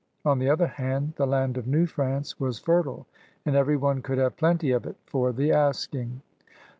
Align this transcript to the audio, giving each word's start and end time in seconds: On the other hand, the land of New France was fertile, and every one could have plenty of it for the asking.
On 0.25 0.39
the 0.39 0.49
other 0.49 0.65
hand, 0.65 1.13
the 1.17 1.27
land 1.27 1.57
of 1.57 1.67
New 1.67 1.85
France 1.85 2.39
was 2.39 2.57
fertile, 2.57 3.05
and 3.45 3.55
every 3.55 3.77
one 3.77 4.01
could 4.01 4.17
have 4.17 4.35
plenty 4.35 4.71
of 4.71 4.87
it 4.87 4.95
for 5.05 5.31
the 5.31 5.51
asking. 5.51 6.23